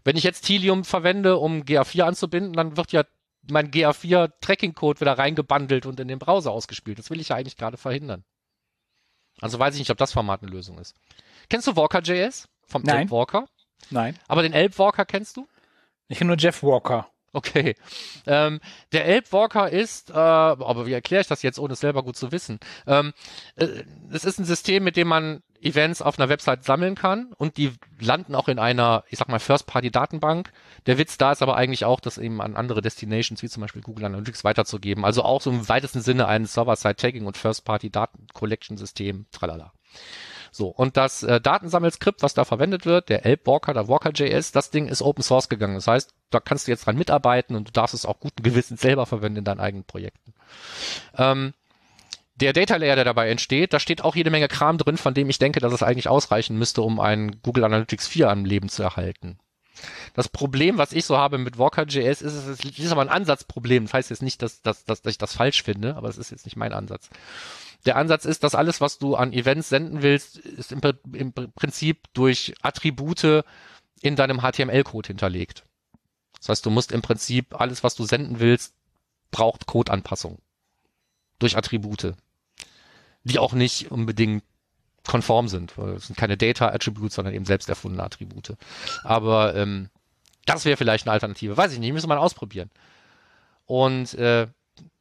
[0.05, 3.03] Wenn ich jetzt Tilium verwende, um GA4 anzubinden, dann wird ja
[3.49, 6.99] mein GA4 Tracking-Code wieder reingebundelt und in den Browser ausgespielt.
[6.99, 8.23] Das will ich ja eigentlich gerade verhindern.
[9.41, 10.95] Also weiß ich nicht, ob das Format eine Lösung ist.
[11.49, 12.47] Kennst du Walker.js?
[12.67, 13.01] Vom Nein.
[13.01, 13.47] Elb Walker?
[13.89, 14.17] Nein.
[14.27, 15.47] Aber den Elb Walker kennst du?
[16.07, 17.07] Ich kenne nur Jeff Walker.
[17.33, 17.75] Okay.
[18.25, 18.61] Ähm,
[18.93, 22.15] der Elb Walker ist, äh, aber wie erkläre ich das jetzt, ohne es selber gut
[22.15, 22.59] zu wissen?
[22.87, 23.13] Ähm,
[23.57, 27.57] äh, es ist ein System, mit dem man Events auf einer Website sammeln kann und
[27.57, 30.51] die landen auch in einer, ich sag mal, First-Party-Datenbank.
[30.85, 33.81] Der Witz da ist aber eigentlich auch, das eben an andere Destinations, wie zum Beispiel
[33.81, 35.05] Google Analytics, weiterzugeben.
[35.05, 39.73] Also auch so im weitesten Sinne ein Server-Side-Tagging und First-Party-Daten-Collection-System, tralala.
[40.51, 44.71] So, und das äh, Datensammelskript, was da verwendet wird, der Elb Walker, der Walker.js, das
[44.71, 45.75] Ding ist Open Source gegangen.
[45.75, 48.79] Das heißt, da kannst du jetzt dran mitarbeiten und du darfst es auch guten Gewissens
[48.79, 50.33] selber verwenden in deinen eigenen Projekten.
[51.17, 51.53] Ähm,
[52.35, 55.29] der Data Layer, der dabei entsteht, da steht auch jede Menge Kram drin, von dem
[55.29, 58.83] ich denke, dass es eigentlich ausreichen müsste, um einen Google Analytics 4 am Leben zu
[58.83, 59.39] erhalten.
[60.13, 63.85] Das Problem, was ich so habe mit Walker.js, ist, es ist aber ein Ansatzproblem.
[63.85, 66.31] Das heißt jetzt nicht, dass, dass, dass, dass ich das falsch finde, aber es ist
[66.31, 67.09] jetzt nicht mein Ansatz.
[67.85, 70.81] Der Ansatz ist, dass alles, was du an Events senden willst, ist im,
[71.13, 73.43] im Prinzip durch Attribute
[74.01, 75.63] in deinem HTML-Code hinterlegt.
[76.39, 78.73] Das heißt, du musst im Prinzip alles, was du senden willst,
[79.31, 80.39] braucht Codeanpassung.
[81.39, 82.15] Durch Attribute.
[83.25, 84.43] Die auch nicht unbedingt
[85.05, 85.77] konform sind.
[85.77, 88.55] Weil es sind keine Data-Attributes, sondern eben selbst erfundene Attribute.
[89.03, 89.89] Aber ähm,
[90.45, 91.57] das wäre vielleicht eine Alternative.
[91.57, 92.69] Weiß ich nicht, müssen wir mal ausprobieren.
[93.65, 94.47] Und äh,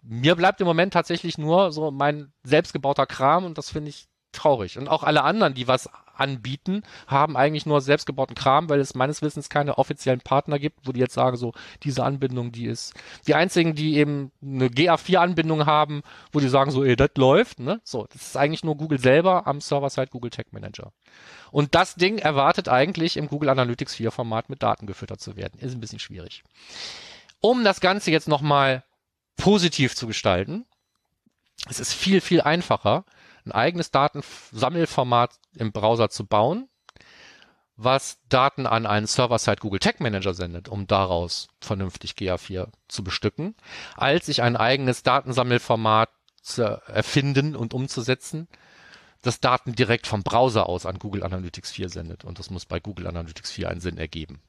[0.03, 4.79] mir bleibt im Moment tatsächlich nur so mein selbstgebauter Kram und das finde ich traurig.
[4.79, 9.23] Und auch alle anderen, die was anbieten, haben eigentlich nur selbstgebauten Kram, weil es meines
[9.23, 12.95] Wissens keine offiziellen Partner gibt, wo die jetzt sagen, so, diese Anbindung, die ist,
[13.27, 17.81] die einzigen, die eben eine GA4-Anbindung haben, wo die sagen, so, ey, das läuft, ne?
[17.85, 20.93] So, das ist eigentlich nur Google selber am Server-Side Google Tag Manager.
[21.51, 25.59] Und das Ding erwartet eigentlich im Google Analytics 4 Format mit Daten gefüttert zu werden.
[25.61, 26.43] Ist ein bisschen schwierig.
[27.41, 28.85] Um das Ganze jetzt nochmal
[29.37, 30.65] positiv zu gestalten.
[31.69, 33.05] Es ist viel, viel einfacher,
[33.47, 36.69] ein eigenes Datensammelformat im Browser zu bauen,
[37.77, 43.55] was Daten an einen Server-Side Google Tag Manager sendet, um daraus vernünftig GA4 zu bestücken,
[43.97, 48.49] als sich ein eigenes Datensammelformat zu erfinden und umzusetzen,
[49.23, 52.25] das Daten direkt vom Browser aus an Google Analytics 4 sendet.
[52.25, 54.41] Und das muss bei Google Analytics 4 einen Sinn ergeben.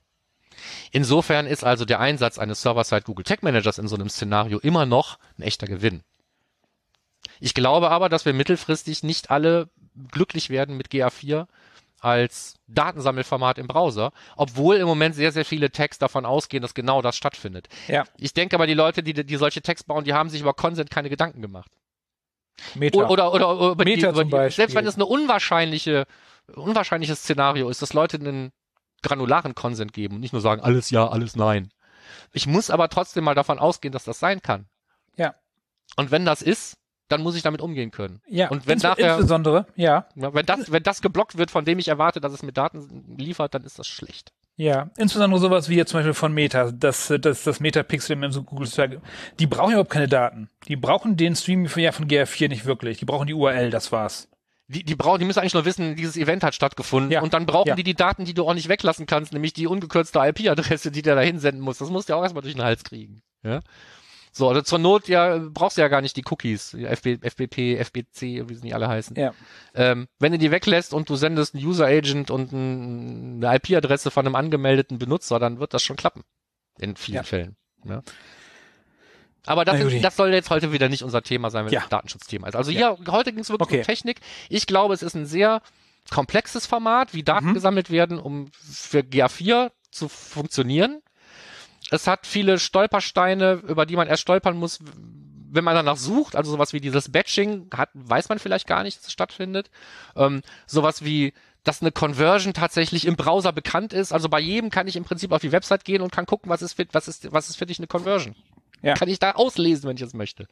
[0.92, 4.86] Insofern ist also der Einsatz eines Server-Side Google Tag Managers in so einem Szenario immer
[4.86, 6.04] noch ein echter Gewinn.
[7.40, 9.70] Ich glaube aber, dass wir mittelfristig nicht alle
[10.12, 11.48] glücklich werden mit GA4
[12.00, 17.02] als Datensammelformat im Browser, obwohl im Moment sehr, sehr viele Tags davon ausgehen, dass genau
[17.02, 17.68] das stattfindet.
[17.88, 18.04] Ja.
[18.18, 20.92] Ich denke aber, die Leute, die, die solche Tags bauen, die haben sich über Consent
[20.92, 21.72] keine Gedanken gemacht.
[22.76, 22.98] Meta.
[22.98, 24.56] Oder, oder, oder über Meta die, über zum die, Beispiel.
[24.56, 26.06] selbst wenn es eine unwahrscheinliche,
[26.54, 28.52] unwahrscheinliches Szenario ist, dass Leute einen
[29.02, 31.72] granularen Consent geben und nicht nur sagen, alles ja, alles nein.
[32.34, 34.68] Ich muss aber trotzdem mal davon ausgehen, dass das sein kann.
[35.18, 35.36] Ja.
[35.96, 38.22] Und wenn das ist, dann muss ich damit umgehen können.
[38.28, 41.78] Ja, Und wenn ins nachher- insbesondere, ja, Wenn das, wenn das geblockt wird, von dem
[41.80, 44.32] ich erwarte, dass es mir Daten liefert, dann ist das schlecht.
[44.58, 48.68] ja, insbesondere sowas wie jetzt zum Beispiel von Meta, das, das, das Metapixel im Google
[48.68, 48.98] Search,
[49.40, 50.50] die brauchen überhaupt keine Daten.
[50.68, 52.98] Die brauchen den Stream ja von GR4 nicht wirklich.
[53.00, 54.30] Die brauchen die URL, das war's.
[54.68, 57.12] Die, die brauchen, die müssen eigentlich nur wissen, dieses Event hat stattgefunden.
[57.12, 57.22] Ja.
[57.22, 57.76] Und dann brauchen Ja.
[57.76, 61.14] die die Daten, die du auch nicht weglassen kannst, nämlich die ungekürzte IP-Adresse, die der
[61.14, 61.78] da hinsenden muss.
[61.78, 63.22] Das musst du ja auch erstmal durch den Hals kriegen.
[63.44, 63.60] Ja.
[64.38, 68.50] So, oder zur Not ja, brauchst du ja gar nicht die Cookies, FB, FBP, FBC,
[68.50, 69.16] wie sie nicht alle heißen.
[69.18, 69.34] Ja.
[69.74, 74.12] Ähm, wenn du die weglässt und du sendest einen User Agent und ein, eine IP-Adresse
[74.12, 76.24] von einem angemeldeten Benutzer, dann wird das schon klappen.
[76.80, 77.24] In vielen Ja.
[77.24, 77.56] Fällen.
[77.86, 78.02] Ja.
[79.46, 81.84] Aber das, ist, das soll jetzt heute wieder nicht unser Thema sein, wenn Ja.
[81.84, 82.56] es Datenschutzthema ist.
[82.58, 82.98] Also Ja.
[82.98, 83.78] hier, heute ging es wirklich Okay.
[83.80, 84.20] um Technik.
[84.50, 85.62] Ich glaube, es ist ein sehr
[86.12, 87.54] komplexes Format, wie Daten Mhm.
[87.54, 91.02] gesammelt werden, um für GA4 zu funktionieren.
[91.92, 94.80] Es hat viele Stolpersteine, über die man erst stolpern muss,
[95.52, 96.36] wenn man danach sucht.
[96.36, 99.70] Also sowas wie dieses Batching hat, weiß man vielleicht gar nicht, dass es stattfindet.
[100.16, 104.12] Ähm, sowas wie, dass eine Conversion tatsächlich im Browser bekannt ist.
[104.12, 106.62] Also bei jedem kann ich im Prinzip auf die Website gehen und kann gucken, was
[106.62, 108.36] ist für, was ist, was ist für dich eine Conversion.
[108.82, 108.94] Ja.
[108.94, 110.48] Kann ich da auslesen, wenn ich es möchte.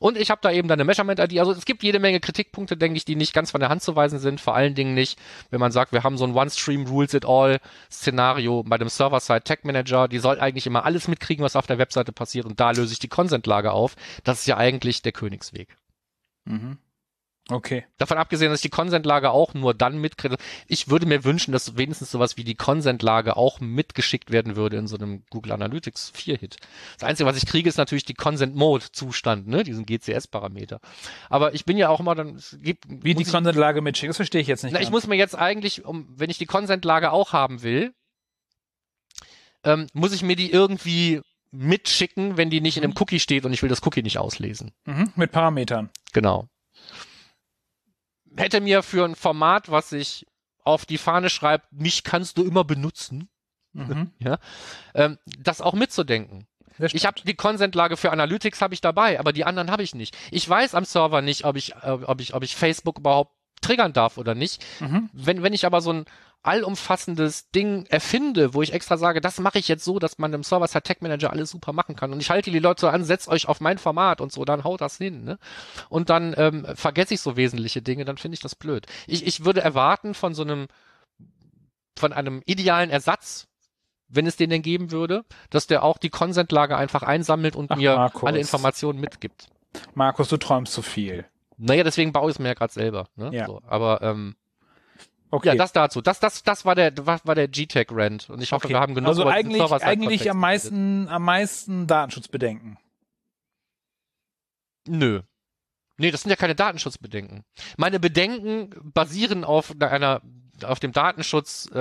[0.00, 1.38] Und ich habe da eben dann eine Measurement-ID.
[1.38, 3.96] Also es gibt jede Menge Kritikpunkte, denke ich, die nicht ganz von der Hand zu
[3.96, 4.40] weisen sind.
[4.40, 5.18] Vor allen Dingen nicht,
[5.50, 10.08] wenn man sagt, wir haben so ein One-Stream-Rules-it-all-Szenario bei dem Server-Side-Tag-Manager.
[10.08, 12.46] Die soll eigentlich immer alles mitkriegen, was auf der Webseite passiert.
[12.46, 13.96] Und da löse ich die Consent-Lage auf.
[14.24, 15.76] Das ist ja eigentlich der Königsweg.
[16.44, 16.78] Mhm.
[17.48, 17.84] Okay.
[17.96, 20.36] Davon abgesehen, dass ich die Consent-Lage auch nur dann mitkriege.
[20.66, 24.88] Ich würde mir wünschen, dass wenigstens sowas wie die Consent-Lage auch mitgeschickt werden würde in
[24.88, 26.56] so einem Google Analytics 4-Hit.
[26.98, 30.80] Das Einzige, was ich kriege, ist natürlich die Consent-Mode-Zustand, ne, diesen GCS-Parameter.
[31.30, 34.40] Aber ich bin ja auch immer dann, es gibt, Wie die Consent-Lage mitschicken, das verstehe
[34.40, 34.72] ich jetzt nicht.
[34.72, 37.94] na, ich muss mir jetzt eigentlich, um, wenn ich die Consent-Lage auch haben will,
[39.62, 41.20] ähm, muss ich mir die irgendwie
[41.52, 44.72] mitschicken, wenn die nicht in einem Cookie steht und ich will das Cookie nicht auslesen.
[44.84, 45.12] Mhm.
[45.14, 45.90] Mit Parametern.
[46.12, 46.48] Genau.
[48.36, 50.26] Hätte mir für ein Format, was ich
[50.62, 53.28] auf die Fahne schreibt, mich kannst du immer benutzen,
[53.76, 54.10] Mhm.
[54.18, 54.38] ja,
[54.94, 56.46] ähm, das auch mitzudenken.
[56.78, 60.14] Ich habe die Consent-Lage für Analytics habe ich dabei, aber die anderen habe ich nicht.
[60.30, 63.94] Ich weiß am Server nicht, ob ich, äh, ob ich, ob ich Facebook überhaupt triggern
[63.94, 64.62] darf oder nicht.
[64.80, 65.08] Mhm.
[65.14, 66.04] Wenn, wenn ich aber so ein
[66.46, 70.42] allumfassendes Ding erfinde, wo ich extra sage, das mache ich jetzt so, dass man im
[70.42, 73.48] Server-Side Tag Manager alles super machen kann und ich halte die Leute an, setzt euch
[73.48, 75.38] auf mein Format und so, dann haut das hin, ne?
[75.88, 78.86] Und dann ähm, vergesse ich so wesentliche Dinge, dann finde ich das blöd.
[79.06, 80.68] Ich, ich würde erwarten von so einem,
[81.98, 83.48] von einem idealen Ersatz,
[84.08, 87.76] wenn es den denn geben würde, dass der auch die Consent-Lage einfach einsammelt und Ach,
[87.76, 88.24] mir Markus.
[88.24, 89.48] alle Informationen mitgibt.
[89.94, 91.26] Markus, du träumst zu viel.
[91.58, 93.08] Naja, deswegen baue ich es mir ja gerade selber.
[93.16, 93.30] Ne?
[93.32, 93.46] Ja.
[93.46, 94.36] So, aber ähm,
[95.36, 95.48] Okay.
[95.48, 96.00] ja, das dazu.
[96.00, 98.30] Das, das, das war der, war, war der G-Tech-Rant.
[98.30, 98.74] Und ich hoffe, okay.
[98.74, 102.78] wir haben genug also eigentlich, eigentlich am meisten, am meisten Datenschutzbedenken.
[104.88, 105.20] Nö.
[105.98, 107.44] Nee, das sind ja keine Datenschutzbedenken.
[107.76, 110.22] Meine Bedenken basieren auf einer
[110.64, 111.78] auf dem Datenschutz äh,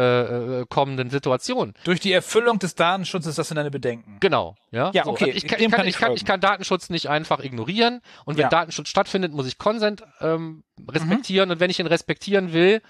[0.61, 1.73] äh, kommenden Situation.
[1.85, 4.17] Durch die Erfüllung des Datenschutzes, das sind deine Bedenken.
[4.19, 4.91] Genau, ja.
[4.93, 8.01] Ja, okay, also ich, kann, ich, kann, ich, kann, ich kann Datenschutz nicht einfach ignorieren
[8.25, 8.49] und wenn Ja.
[8.49, 12.81] Datenschutz stattfindet, muss ich Consent ähm, respektieren und wenn ich ihn respektieren will,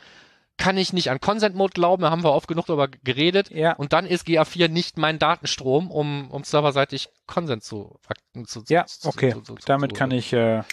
[0.57, 3.49] kann ich nicht an Consent-Mode glauben, da haben wir oft genug darüber geredet.
[3.51, 3.73] Ja.
[3.73, 7.99] Und dann ist GA4 nicht mein Datenstrom, um, um serverseitig Consent zu,
[8.45, 9.33] zu, zu Ja, zu, okay.
[9.33, 10.63] zu, zu, zu, Damit zu, kann ich äh,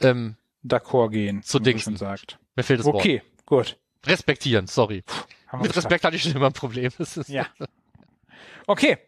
[0.00, 2.38] ähm, d'accord gehen, Zu schon sagt.
[2.56, 2.96] mir fehlt das Wort.
[2.96, 3.78] Okay, gut.
[4.06, 5.04] Respektieren, sorry.
[5.50, 5.76] Wir Mit.
[5.76, 6.90] Respekt hatte ich schon immer ein Problem.
[7.26, 7.46] Ja.
[8.66, 8.98] Okay.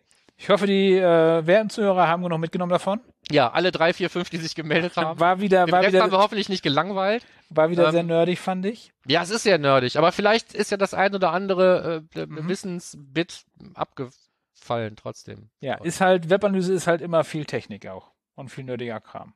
[0.43, 3.01] Ich hoffe, die äh, werten Zuhörer haben genug mitgenommen davon.
[3.31, 5.21] ja, alle drei, vier, fünf, die sich gemeldet haben.
[5.21, 7.25] War wieder, Den war Rest haben wir wieder, hoffentlich nicht gelangweilt.
[7.49, 8.93] war wieder ähm, sehr nerdig, fand ich.
[9.07, 12.49] Ja, es ist sehr nerdig, aber vielleicht ist ja das ein oder andere äh, Mhm.
[12.49, 15.49] Wissensbit abgefallen trotzdem.
[15.61, 18.11] Ja, ist halt, Webanalyse ist halt immer viel Technik auch.
[18.35, 19.35] Und viel nerdiger Kram.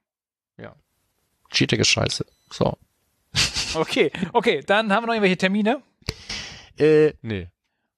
[1.50, 2.26] Cheating ist scheiße.
[2.50, 2.76] So.
[3.74, 5.82] Okay, okay, dann haben wir noch irgendwelche Termine.
[6.78, 7.46] Äh, nee.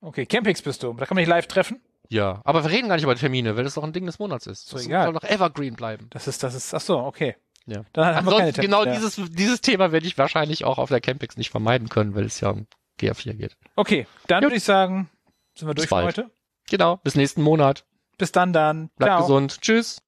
[0.01, 0.93] Okay, Campix bist du.
[0.93, 1.81] Da kann man dich live treffen.
[2.11, 4.47] Ja, aber wir reden gar nicht über Termine, weil das doch ein Ding des Monats
[4.47, 4.69] ist.
[4.69, 5.05] So, das egal.
[5.05, 6.07] soll doch evergreen bleiben.
[6.11, 7.37] Das ist, das ist, ach so, okay.
[7.67, 7.85] Ja.
[7.93, 8.85] Dann haben wir keine Ansonsten, Termine.
[8.85, 12.25] genau dieses, dieses Thema werde ich wahrscheinlich auch auf der Campix nicht vermeiden können, weil
[12.25, 12.67] es ja um
[12.99, 13.57] GA4 geht.
[13.77, 14.49] Okay, dann Gut.
[14.49, 15.11] würde ich sagen,
[15.55, 16.07] sind wir Bis durch für bald.
[16.19, 16.31] heute.
[16.71, 17.85] Genau, bis nächsten Monat.
[18.17, 18.89] Bis dann dann.
[18.97, 19.21] Bleibt Ciao.
[19.23, 19.61] gesund.
[19.61, 20.01] Tschüss.